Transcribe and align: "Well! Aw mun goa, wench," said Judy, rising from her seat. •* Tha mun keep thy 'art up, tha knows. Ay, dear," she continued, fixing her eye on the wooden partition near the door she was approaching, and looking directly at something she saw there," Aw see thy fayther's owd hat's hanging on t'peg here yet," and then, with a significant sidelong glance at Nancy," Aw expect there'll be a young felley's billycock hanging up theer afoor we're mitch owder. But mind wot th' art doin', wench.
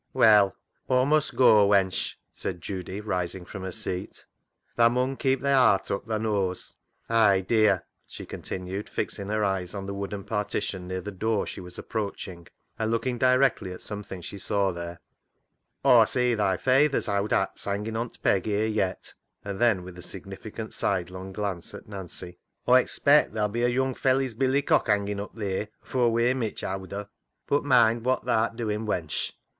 "Well! 0.13 0.55
Aw 0.89 1.05
mun 1.05 1.21
goa, 1.35 1.67
wench," 1.69 2.15
said 2.31 2.59
Judy, 2.59 3.01
rising 3.01 3.45
from 3.45 3.61
her 3.61 3.71
seat. 3.71 4.25
•* 4.75 4.75
Tha 4.75 4.89
mun 4.89 5.15
keep 5.15 5.41
thy 5.41 5.53
'art 5.53 5.91
up, 5.91 6.07
tha 6.07 6.17
knows. 6.17 6.73
Ay, 7.07 7.41
dear," 7.47 7.85
she 8.07 8.25
continued, 8.25 8.89
fixing 8.89 9.27
her 9.27 9.45
eye 9.45 9.67
on 9.75 9.85
the 9.85 9.93
wooden 9.93 10.23
partition 10.23 10.87
near 10.87 11.01
the 11.01 11.11
door 11.11 11.45
she 11.45 11.61
was 11.61 11.77
approaching, 11.77 12.47
and 12.79 12.89
looking 12.89 13.19
directly 13.19 13.71
at 13.71 13.79
something 13.81 14.21
she 14.21 14.39
saw 14.39 14.71
there," 14.71 15.01
Aw 15.85 16.05
see 16.05 16.33
thy 16.33 16.57
fayther's 16.57 17.07
owd 17.07 17.31
hat's 17.31 17.65
hanging 17.65 17.95
on 17.95 18.09
t'peg 18.09 18.47
here 18.47 18.65
yet," 18.65 19.13
and 19.45 19.59
then, 19.59 19.83
with 19.83 19.99
a 19.99 20.01
significant 20.01 20.73
sidelong 20.73 21.31
glance 21.31 21.75
at 21.75 21.87
Nancy," 21.87 22.39
Aw 22.67 22.73
expect 22.73 23.33
there'll 23.35 23.49
be 23.49 23.61
a 23.61 23.67
young 23.67 23.93
felley's 23.93 24.33
billycock 24.33 24.87
hanging 24.87 25.19
up 25.19 25.35
theer 25.35 25.67
afoor 25.85 26.11
we're 26.11 26.33
mitch 26.33 26.63
owder. 26.63 27.07
But 27.45 27.63
mind 27.65 28.03
wot 28.03 28.25
th' 28.25 28.29
art 28.29 28.55
doin', 28.55 28.87
wench. 28.87 29.33